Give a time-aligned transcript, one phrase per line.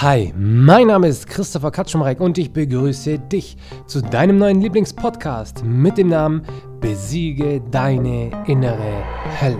[0.00, 3.56] Hi, mein Name ist Christopher Katschumreck und ich begrüße dich
[3.88, 6.46] zu deinem neuen Lieblingspodcast mit dem Namen
[6.80, 9.02] Besiege deine innere
[9.40, 9.58] Hölle.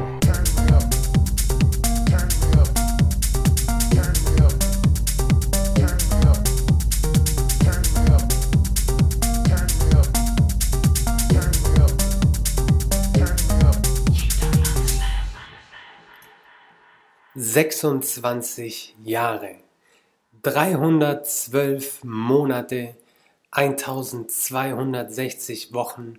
[17.35, 19.68] Sechsundzwanzig Jahre.
[20.43, 22.95] 312 Monate,
[23.51, 26.19] 1260 Wochen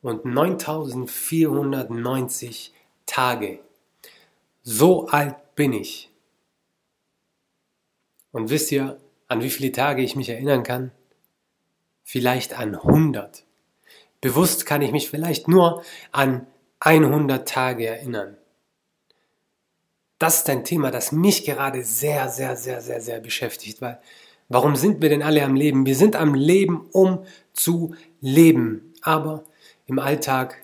[0.00, 2.72] und 9490
[3.06, 3.60] Tage.
[4.62, 6.10] So alt bin ich.
[8.32, 10.92] Und wisst ihr, an wie viele Tage ich mich erinnern kann?
[12.02, 13.44] Vielleicht an 100.
[14.20, 16.46] Bewusst kann ich mich vielleicht nur an
[16.80, 18.36] 100 Tage erinnern
[20.22, 23.98] das ist ein Thema, das mich gerade sehr, sehr, sehr, sehr, sehr beschäftigt, weil
[24.48, 25.84] warum sind wir denn alle am Leben?
[25.84, 28.94] Wir sind am Leben, um zu leben.
[29.02, 29.42] Aber
[29.86, 30.56] im Alltag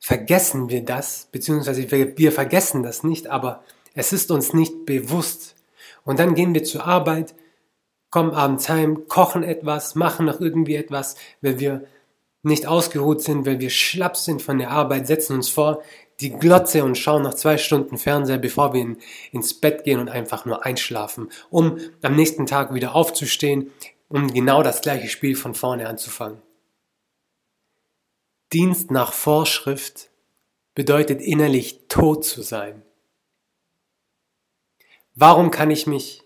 [0.00, 3.62] vergessen wir das, beziehungsweise wir, wir vergessen das nicht, aber
[3.94, 5.54] es ist uns nicht bewusst.
[6.04, 7.34] Und dann gehen wir zur Arbeit,
[8.10, 11.84] kommen abends heim, kochen etwas, machen noch irgendwie etwas, weil wir
[12.42, 15.82] nicht ausgeruht sind, weil wir schlapp sind von der Arbeit, setzen uns vor,
[16.20, 18.98] die Glotze und schauen nach zwei Stunden Fernseher, bevor wir in,
[19.32, 23.70] ins Bett gehen und einfach nur einschlafen, um am nächsten Tag wieder aufzustehen,
[24.08, 26.42] um genau das gleiche Spiel von vorne anzufangen.
[28.52, 30.10] Dienst nach Vorschrift
[30.74, 32.82] bedeutet innerlich tot zu sein.
[35.14, 36.22] Warum kann ich mich,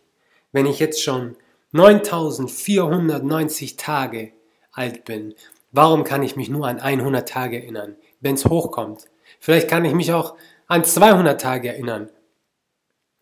[0.53, 1.37] wenn ich jetzt schon
[1.73, 4.33] 9490 Tage
[4.73, 5.35] alt bin,
[5.75, 9.06] warum kann ich mich nur an 100 Tage erinnern, wenn es hochkommt?
[9.41, 10.36] Vielleicht kann ich mich auch
[10.69, 12.08] an 200 Tage erinnern.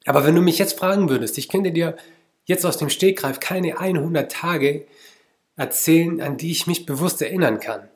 [0.04, 1.96] Aber wenn du mich jetzt fragen würdest, ich könnte dir
[2.44, 4.86] jetzt aus dem Stegreif keine 100 Tage
[5.56, 7.88] erzählen, an die ich mich bewusst erinnern kann.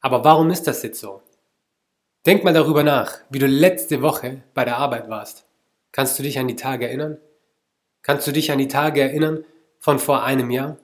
[0.00, 1.22] Aber warum ist das jetzt so?
[2.26, 5.46] Denk mal darüber nach, wie du letzte Woche bei der Arbeit warst.
[5.92, 7.18] Kannst du dich an die Tage erinnern?
[8.02, 9.44] Kannst du dich an die Tage erinnern
[9.78, 10.76] von vor einem Jahr,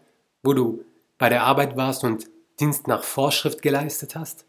[0.43, 0.85] wo du
[1.19, 2.30] bei der Arbeit warst und
[2.61, 4.45] Dienst nach Vorschrift geleistet hast?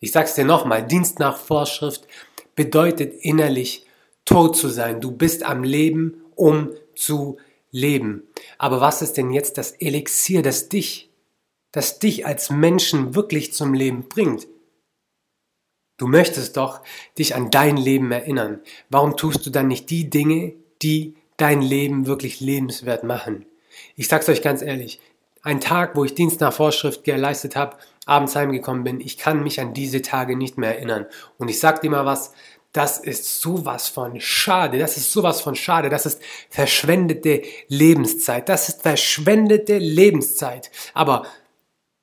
[0.00, 2.06] Ich sag's dir nochmal, Dienst nach Vorschrift
[2.54, 3.86] bedeutet innerlich
[4.24, 5.00] tot zu sein.
[5.00, 7.38] Du bist am Leben, um zu
[7.70, 8.22] leben.
[8.58, 11.10] Aber was ist denn jetzt das Elixier, das dich,
[11.72, 14.46] das dich als Menschen wirklich zum Leben bringt?
[15.96, 16.82] Du möchtest doch
[17.18, 18.60] dich an dein Leben erinnern.
[18.90, 23.46] Warum tust du dann nicht die Dinge, die dein Leben wirklich lebenswert machen?
[23.96, 25.00] Ich sag's euch ganz ehrlich,
[25.44, 29.60] ein Tag, wo ich Dienst nach Vorschrift geleistet habe, abends heimgekommen bin, ich kann mich
[29.60, 31.06] an diese Tage nicht mehr erinnern.
[31.38, 32.32] Und ich sag dir mal was,
[32.72, 38.68] das ist sowas von schade, das ist sowas von schade, das ist verschwendete Lebenszeit, das
[38.68, 40.70] ist verschwendete Lebenszeit.
[40.92, 41.24] Aber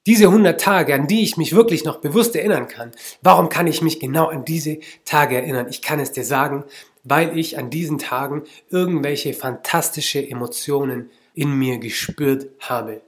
[0.07, 2.91] diese 100 Tage, an die ich mich wirklich noch bewusst erinnern kann,
[3.21, 5.67] warum kann ich mich genau an diese Tage erinnern?
[5.69, 6.63] Ich kann es dir sagen,
[7.03, 13.01] weil ich an diesen Tagen irgendwelche fantastische Emotionen in mir gespürt habe.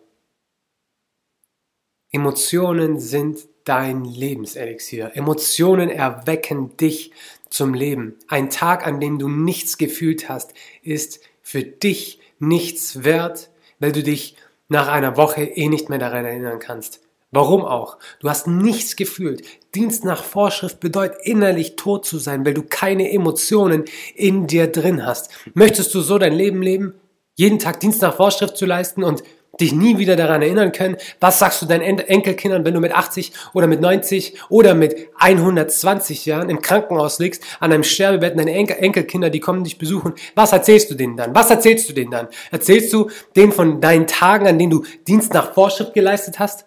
[2.13, 5.11] Emotionen sind dein Lebenselixier.
[5.15, 7.11] Emotionen erwecken dich
[7.49, 8.15] zum Leben.
[8.27, 10.53] Ein Tag, an dem du nichts gefühlt hast,
[10.83, 14.37] ist für dich nichts wert, weil du dich
[14.69, 16.99] nach einer Woche eh nicht mehr daran erinnern kannst.
[17.31, 17.97] Warum auch?
[18.19, 19.43] Du hast nichts gefühlt.
[19.73, 25.03] Dienst nach Vorschrift bedeutet innerlich tot zu sein, weil du keine Emotionen in dir drin
[25.03, 25.31] hast.
[25.55, 26.93] Möchtest du so dein Leben leben?
[27.33, 29.23] Jeden Tag Dienst nach Vorschrift zu leisten und
[29.59, 30.97] dich nie wieder daran erinnern können.
[31.19, 36.25] Was sagst du deinen Enkelkindern, wenn du mit 80 oder mit 90 oder mit 120
[36.25, 40.13] Jahren im Krankenhaus liegst, an einem Sterbebett, deine Enkel Enkelkinder, die kommen dich besuchen.
[40.33, 41.35] Was erzählst du denen dann?
[41.35, 42.27] Was erzählst du denen dann?
[42.51, 46.65] Erzählst du denen von deinen Tagen, an denen du Dienst nach Vorschrift geleistet hast?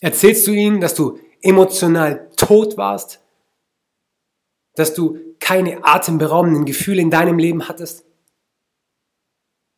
[0.00, 3.20] Erzählst du ihnen, dass du emotional tot warst?
[4.74, 8.04] Dass du keine atemberaubenden Gefühle in deinem Leben hattest?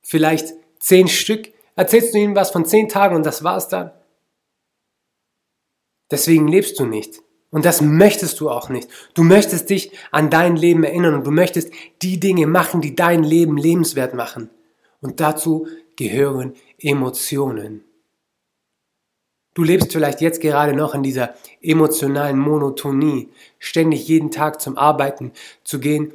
[0.05, 3.91] Vielleicht zehn Stück, erzählst du ihnen was von zehn Tagen und das war's dann.
[6.11, 7.21] Deswegen lebst du nicht.
[7.51, 8.89] Und das möchtest du auch nicht.
[9.15, 11.73] Du möchtest dich an dein Leben erinnern und du möchtest
[12.03, 14.51] die Dinge machen, die dein Leben lebenswert machen.
[15.01, 17.85] Und dazu gehören Emotionen.
[19.55, 23.31] Du lebst vielleicht jetzt gerade noch in dieser emotionalen Monotonie,
[23.61, 26.13] ständig jeden Tag zum Arbeiten zu gehen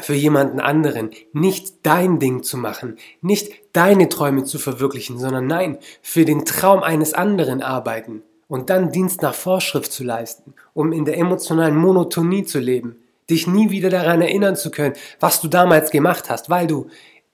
[0.00, 5.78] für jemanden anderen, nicht dein Ding zu machen, nicht deine Träume zu verwirklichen, sondern nein,
[6.02, 11.04] für den Traum eines anderen arbeiten und dann Dienst nach Vorschrift zu leisten, um in
[11.04, 12.96] der emotionalen Monotonie zu leben.
[13.28, 16.86] dich nie wieder daran erinnern zu können, was du damals gemacht hast, weil du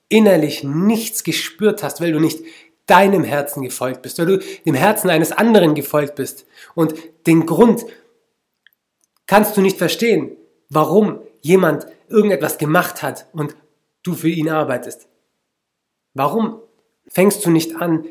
[0.09, 2.39] innerlich nichts gespürt hast, weil du nicht
[2.87, 6.47] deinem Herzen gefolgt bist, weil du dem Herzen eines anderen gefolgt bist.
[6.73, 6.95] Und
[7.27, 7.85] den Grund
[9.27, 10.31] kannst du nicht verstehen,
[10.69, 13.55] warum jemand irgendetwas gemacht hat und
[14.03, 15.07] du für ihn arbeitest.
[16.13, 16.61] Warum
[17.07, 18.05] fängst du nicht an,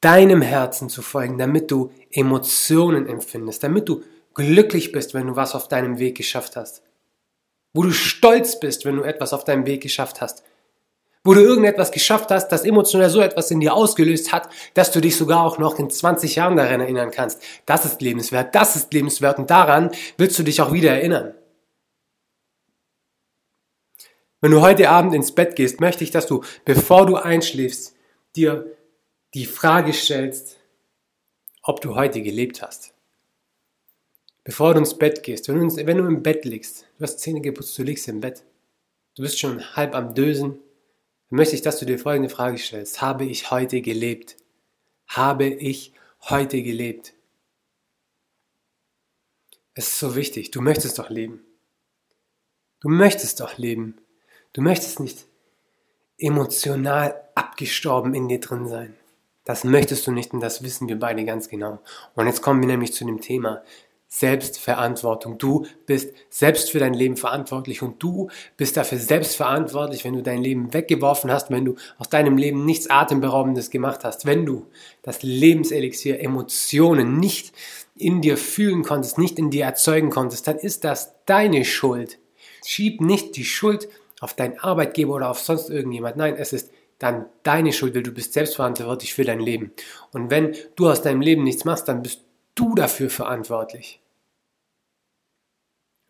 [0.00, 4.02] deinem Herzen zu folgen, damit du Emotionen empfindest, damit du
[4.34, 6.82] glücklich bist, wenn du was auf deinem Weg geschafft hast,
[7.74, 10.42] wo du stolz bist, wenn du etwas auf deinem Weg geschafft hast,
[11.22, 15.00] wo du irgendetwas geschafft hast, das emotional so etwas in dir ausgelöst hat, dass du
[15.00, 17.42] dich sogar auch noch in 20 Jahren daran erinnern kannst.
[17.66, 21.34] Das ist lebenswert, das ist lebenswert und daran willst du dich auch wieder erinnern.
[24.40, 27.94] Wenn du heute Abend ins Bett gehst, möchte ich, dass du, bevor du einschläfst,
[28.36, 28.76] dir
[29.34, 30.56] die Frage stellst,
[31.62, 32.94] ob du heute gelebt hast.
[34.44, 37.42] Bevor du ins Bett gehst, wenn du, wenn du im Bett liegst, du hast Zähne
[37.42, 38.42] geputzt, du liegst im Bett,
[39.14, 40.58] du bist schon halb am Dösen,
[41.28, 43.02] dann möchte ich, dass du dir folgende Frage stellst.
[43.02, 44.36] Habe ich heute gelebt?
[45.06, 47.12] Habe ich heute gelebt?
[49.74, 50.50] Es ist so wichtig.
[50.50, 51.44] Du möchtest doch leben.
[52.80, 54.00] Du möchtest doch leben.
[54.52, 55.26] Du möchtest nicht
[56.18, 58.94] emotional abgestorben in dir drin sein.
[59.44, 61.78] Das möchtest du nicht und das wissen wir beide ganz genau.
[62.14, 63.62] Und jetzt kommen wir nämlich zu dem Thema,
[64.12, 65.38] Selbstverantwortung.
[65.38, 70.22] Du bist selbst für dein Leben verantwortlich und du bist dafür selbst verantwortlich, wenn du
[70.22, 74.66] dein Leben weggeworfen hast, wenn du aus deinem Leben nichts Atemberaubendes gemacht hast, wenn du
[75.02, 77.52] das Lebenselixier Emotionen nicht
[77.94, 82.18] in dir fühlen konntest, nicht in dir erzeugen konntest, dann ist das deine Schuld.
[82.64, 83.88] Schieb nicht die Schuld
[84.20, 86.16] auf deinen Arbeitgeber oder auf sonst irgendjemand.
[86.16, 89.72] Nein, es ist dann deine Schuld, weil du bist selbstverantwortlich für dein Leben.
[90.12, 92.22] Und wenn du aus deinem Leben nichts machst, dann bist
[92.54, 94.00] du dafür verantwortlich.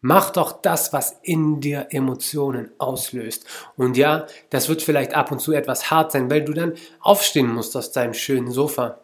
[0.02, 3.44] Mach doch das, was in dir Emotionen auslöst.
[3.76, 7.52] Und ja, das wird vielleicht ab und zu etwas hart sein, weil du dann aufstehen
[7.52, 9.00] musst aus deinem schönen Sofa.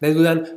[0.00, 0.48] Weil du dann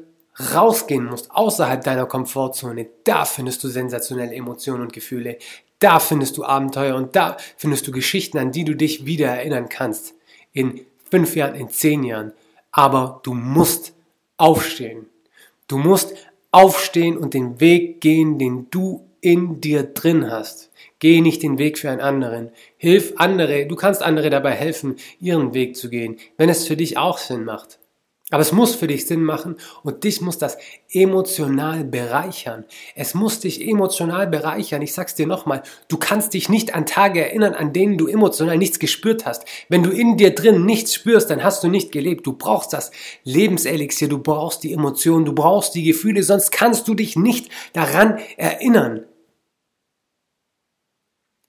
[0.56, 2.88] rausgehen musst, außerhalb deiner Komfortzone.
[3.04, 5.38] Da findest du sensationelle Emotionen und Gefühle.
[5.82, 9.68] Da findest du Abenteuer und da findest du Geschichten, an die du dich wieder erinnern
[9.68, 10.14] kannst.
[10.54, 12.34] In fünf Jahren, in zehn Jahren.
[12.72, 13.94] Aber du musst
[14.38, 15.08] aufstehen.
[15.68, 16.14] Du musst
[16.52, 20.70] aufstehen und den Weg gehen, den du in dir drin hast.
[21.00, 22.52] Geh nicht den Weg für einen anderen.
[22.78, 26.98] Hilf andere, du kannst andere dabei helfen, ihren Weg zu gehen, wenn es für dich
[26.98, 27.80] auch Sinn macht.
[28.32, 30.58] Aber es muss für dich Sinn machen und dich muss das
[30.90, 32.64] emotional bereichern.
[32.96, 34.82] Es muss dich emotional bereichern.
[34.82, 38.58] Ich sag's dir nochmal, du kannst dich nicht an Tage erinnern, an denen du emotional
[38.58, 39.44] nichts gespürt hast.
[39.68, 42.26] Wenn du in dir drin nichts spürst, dann hast du nicht gelebt.
[42.26, 42.92] Du brauchst das
[43.26, 48.20] Lebenselixier, du brauchst die Emotionen, du brauchst die Gefühle, sonst kannst du dich nicht daran
[48.38, 49.06] erinnern.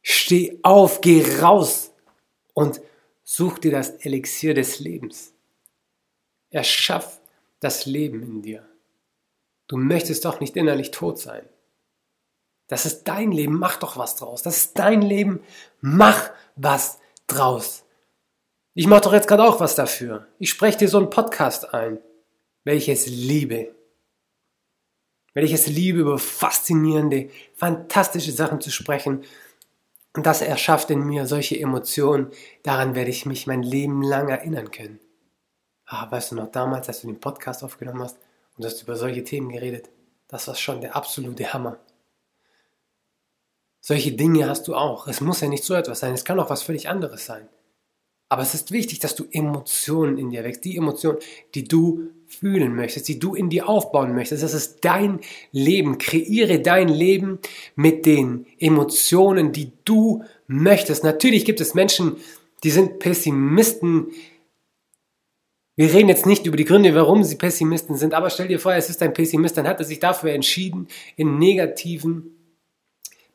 [0.02, 1.92] Steh auf, geh raus
[2.54, 2.80] und
[3.22, 5.31] such dir das Elixier des Lebens.
[6.52, 7.20] Erschaff
[7.60, 8.68] das Leben in dir.
[9.66, 11.48] Du möchtest doch nicht innerlich tot sein.
[12.68, 14.42] Das ist dein Leben, mach doch was draus.
[14.42, 15.42] Das ist dein Leben,
[15.80, 17.84] mach was draus.
[18.74, 20.28] Ich mache doch jetzt gerade auch was dafür.
[20.38, 21.98] Ich spreche dir so einen Podcast ein,
[22.64, 23.74] welches liebe.
[25.34, 29.24] Welches liebe, über faszinierende, fantastische Sachen zu sprechen,
[30.14, 32.30] und das erschafft in mir solche Emotionen,
[32.62, 35.00] daran werde ich mich mein Leben lang erinnern können.
[35.94, 38.16] Ah, weißt du noch damals, als du den Podcast aufgenommen hast
[38.56, 39.90] und hast über solche Themen geredet?
[40.26, 41.76] Das war schon der absolute Hammer.
[43.78, 45.06] Solche Dinge hast du auch.
[45.06, 47.46] Es muss ja nicht so etwas sein, es kann auch was völlig anderes sein.
[48.30, 50.64] Aber es ist wichtig, dass du Emotionen in dir wächst.
[50.64, 51.18] Die Emotionen,
[51.54, 54.42] die du fühlen möchtest, die du in dir aufbauen möchtest.
[54.42, 55.20] Das ist dein
[55.50, 55.98] Leben.
[55.98, 57.38] Kreiere dein Leben
[57.74, 61.04] mit den Emotionen, die du möchtest.
[61.04, 62.16] Natürlich gibt es Menschen,
[62.64, 64.12] die sind Pessimisten.
[65.74, 68.74] Wir reden jetzt nicht über die Gründe, warum sie Pessimisten sind, aber stell dir vor,
[68.74, 72.36] es ist ein Pessimist, dann hat er sich dafür entschieden, in negativen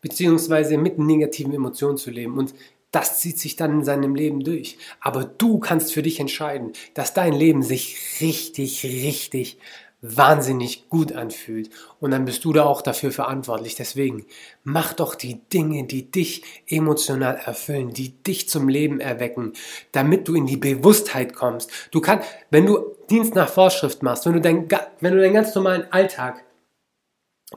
[0.02, 2.38] beziehungsweise mit negativen Emotionen zu leben.
[2.38, 2.54] Und
[2.92, 4.78] das zieht sich dann in seinem Leben durch.
[5.02, 9.58] Aber du kannst für dich entscheiden, dass dein Leben sich richtig, richtig
[10.02, 11.70] wahnsinnig gut anfühlt.
[12.00, 13.76] Und dann bist du da auch dafür verantwortlich.
[13.76, 14.26] Deswegen
[14.64, 19.54] mach doch die Dinge, die dich emotional erfüllen, die dich zum Leben erwecken,
[19.92, 21.72] damit du in die Bewusstheit kommst.
[21.92, 25.56] Du kannst, wenn du Dienst nach Vorschrift machst, wenn du, dein, wenn du deinen ganz
[25.56, 26.44] normalen Alltag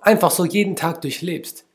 [0.01, 1.67] einfach so jeden Tag durchlebst,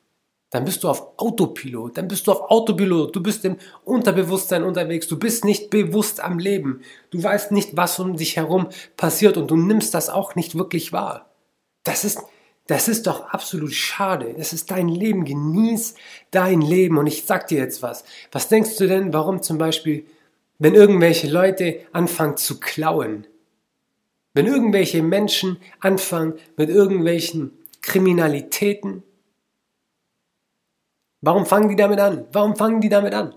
[0.49, 5.07] dann bist du auf Autopilot, dann bist du auf Autopilot, du bist im Unterbewusstsein unterwegs,
[5.07, 9.51] du bist nicht bewusst am Leben, du weißt nicht, was um dich herum passiert und
[9.51, 11.29] du nimmst das auch nicht wirklich wahr.
[11.83, 12.19] Das ist
[12.67, 14.33] Das ist doch absolut schade.
[14.35, 15.23] Das ist dein Leben.
[15.23, 15.93] Genieß
[16.31, 16.97] dein Leben.
[16.97, 18.03] Und ich sag dir jetzt was.
[18.31, 20.07] Was denkst du denn, warum zum Beispiel,
[20.57, 23.27] wenn irgendwelche Leute anfangen zu klauen,
[24.33, 29.03] wenn irgendwelche Menschen anfangen mit irgendwelchen Kriminalitäten,
[31.25, 32.25] warum fangen die damit an?
[32.31, 33.35] Warum fangen die damit an?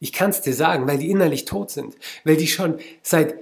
[0.00, 3.34] Ich kann es dir sagen, weil die innerlich tot sind, weil die schon seit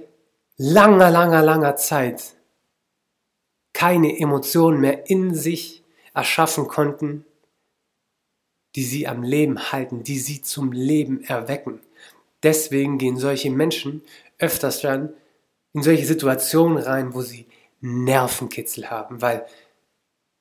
[0.57, 2.35] langer, langer, langer Zeit
[3.73, 7.25] keine Emotionen mehr in sich erschaffen konnten,
[8.75, 11.79] die sie am Leben halten, die sie zum Leben erwecken.
[12.43, 14.01] Deswegen gehen solche Menschen
[14.39, 15.13] öfters dann
[15.73, 17.47] in solche Situationen rein, wo sie
[17.81, 19.45] Nervenkitzel haben, weil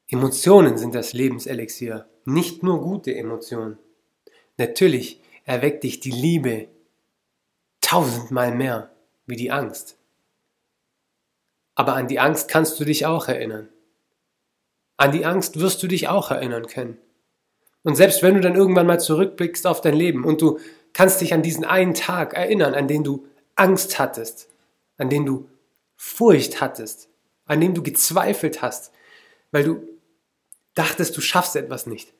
[0.08, 3.78] Emotionen sind das Lebenselixier, nicht nur gute Emotionen.
[4.58, 6.68] Natürlich erweckt dich die Liebe
[7.80, 8.90] tausendmal mehr
[9.26, 9.96] wie die Angst.
[11.74, 13.68] Aber an die Angst kannst du dich auch erinnern.
[14.96, 16.98] An die Angst wirst du dich auch erinnern können.
[17.82, 20.58] Und selbst wenn du dann irgendwann mal zurückblickst auf dein Leben und du
[20.92, 24.48] kannst dich an diesen einen Tag erinnern, an den du Angst hattest,
[24.96, 25.48] an den du
[25.94, 27.08] Furcht hattest,
[27.44, 28.92] an dem du gezweifelt hast,
[29.52, 29.95] weil du
[30.76, 32.12] dachtest, du schaffst etwas nicht.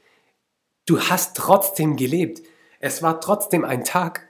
[0.86, 2.42] Du hast trotzdem gelebt.
[2.80, 4.28] Es war trotzdem ein Tag,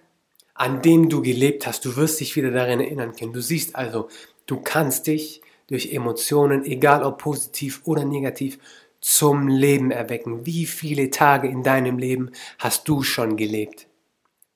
[0.55, 1.85] an dem du gelebt hast.
[1.85, 3.33] Du wirst dich wieder daran erinnern können.
[3.33, 4.09] Du siehst also,
[4.47, 8.59] du kannst dich durch Emotionen, egal ob positiv oder negativ,
[9.01, 10.47] zum Leben erwecken.
[10.47, 13.87] Wie viele Tage in deinem Leben hast du schon gelebt?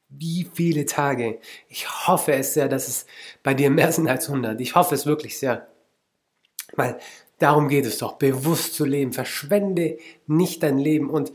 [0.09, 1.39] Wie viele Tage?
[1.69, 3.07] Ich hoffe es sehr, dass es
[3.43, 4.61] bei dir mehr sind als 100.
[4.61, 5.69] Ich hoffe es wirklich sehr.
[6.75, 6.99] Weil
[7.41, 9.13] darum geht es doch, bewusst zu leben.
[9.13, 11.33] Verschwende nicht dein Leben und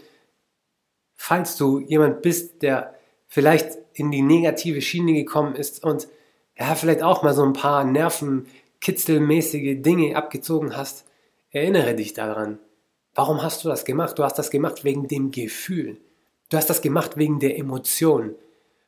[1.15, 2.95] falls du jemand bist, der
[3.27, 6.07] vielleicht in die negative Schiene gekommen ist und
[6.57, 11.05] ja, vielleicht auch mal so ein paar nervenkitzelmäßige Dinge abgezogen hast,
[11.49, 12.59] erinnere dich daran.
[13.13, 14.17] Warum hast du das gemacht?
[14.17, 15.97] Du hast das gemacht wegen dem Gefühl.
[16.49, 18.35] Du hast das gemacht wegen der Emotion.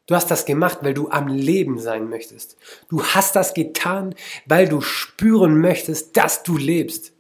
[0.07, 2.57] Du hast das gemacht, weil du am Leben sein möchtest.
[2.87, 7.13] Du hast das getan, weil du spüren möchtest, dass du lebst.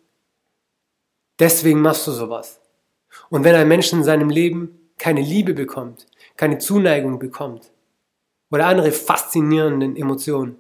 [1.37, 2.61] Deswegen machst du sowas.
[3.29, 7.71] Und wenn ein Mensch in seinem Leben keine Liebe bekommt, keine Zuneigung bekommt
[8.51, 10.55] oder andere faszinierenden Emotionen,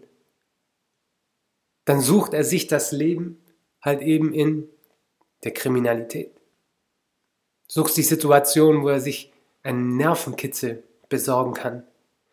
[1.85, 3.41] dann sucht er sich das Leben
[3.81, 4.67] halt eben in
[5.45, 6.33] der Kriminalität.
[7.69, 9.31] Sucht sich Situationen, wo er sich
[9.63, 11.83] einen Nervenkitzel besorgen kann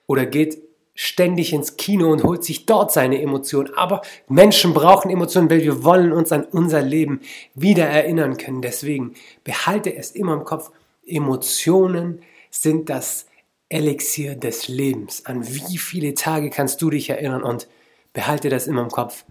[0.07, 0.59] oder geht
[0.95, 3.75] ständig ins Kino und holt sich dort seine Emotionen.
[3.75, 7.21] Aber Menschen brauchen Emotionen, weil wir wollen uns an unser Leben
[7.55, 8.63] wieder erinnern können.
[8.63, 10.71] Deswegen behalte es immer im Kopf
[11.07, 13.27] Emotionen sind das
[13.69, 15.27] Elixier des Lebens.
[15.27, 17.69] An wie viele Tage kannst du dich erinnern und
[18.13, 19.25] behalte das immer im Kopf.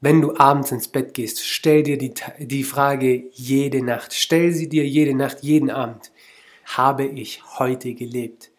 [0.00, 4.12] Wenn du abends ins Bett gehst, stell dir die, die Frage jede Nacht.
[4.14, 6.12] Stell sie dir jede Nacht, jeden Abend.
[6.64, 8.50] Habe ich heute gelebt?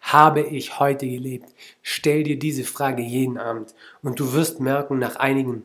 [0.00, 1.54] Habe ich heute gelebt?
[1.82, 5.64] Stell dir diese Frage jeden Abend und du wirst merken, nach einigen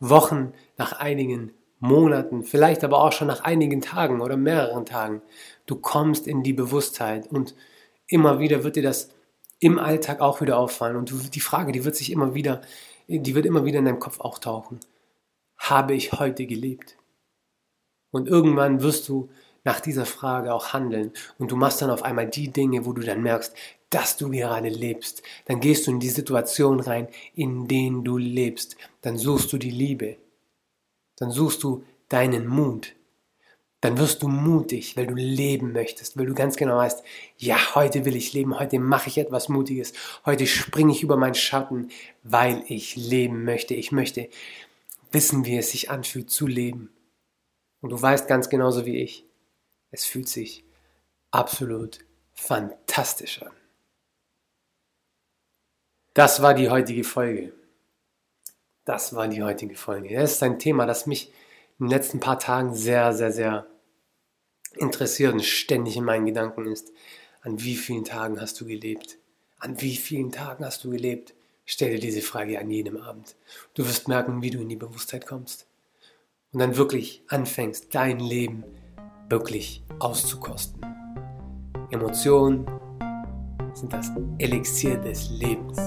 [0.00, 5.20] Wochen, nach einigen Monaten, vielleicht aber auch schon nach einigen Tagen oder mehreren Tagen.
[5.66, 7.54] Du kommst in die Bewusstheit und
[8.06, 9.10] immer wieder wird dir das
[9.60, 12.62] im Alltag auch wieder auffallen und die Frage, die wird sich immer wieder,
[13.08, 14.80] die wird immer wieder in deinem Kopf auch tauchen.
[15.56, 16.96] Habe ich heute gelebt?
[18.10, 19.28] Und irgendwann wirst du
[19.64, 23.02] nach dieser Frage auch handeln und du machst dann auf einmal die Dinge, wo du
[23.02, 23.54] dann merkst,
[23.90, 25.22] dass du gerade lebst.
[25.46, 28.76] Dann gehst du in die Situation rein, in denen du lebst.
[29.02, 30.16] Dann suchst du die Liebe
[31.16, 32.94] dann suchst du deinen Mut.
[33.80, 37.04] Dann wirst du mutig, weil du leben möchtest, weil du ganz genau weißt,
[37.36, 39.92] ja, heute will ich leben, heute mache ich etwas Mutiges,
[40.24, 41.90] heute springe ich über meinen Schatten,
[42.22, 43.74] weil ich leben möchte.
[43.74, 44.30] Ich möchte
[45.12, 46.90] wissen, wie es sich anfühlt zu leben.
[47.82, 49.26] Und du weißt ganz genauso wie ich,
[49.94, 50.64] es fühlt sich
[51.30, 52.00] absolut
[52.34, 53.52] fantastisch an.
[56.14, 57.52] Das war die heutige Folge.
[58.84, 60.14] Das war die heutige Folge.
[60.14, 61.32] Das ist ein Thema, das mich
[61.78, 63.66] in den letzten paar Tagen sehr, sehr, sehr
[64.74, 66.92] interessiert und ständig in meinen Gedanken ist.
[67.42, 69.18] An wie vielen Tagen hast du gelebt?
[69.58, 71.34] An wie vielen Tagen hast du gelebt?
[71.66, 73.36] Stell dir diese Frage an jedem Abend.
[73.74, 75.66] Du wirst merken, wie du in die Bewusstheit kommst.
[76.52, 78.64] Und dann wirklich anfängst, dein Leben
[79.28, 80.80] wirklich auszukosten.
[81.90, 82.66] Emotionen
[83.74, 85.78] sind das Elixier des Lebens.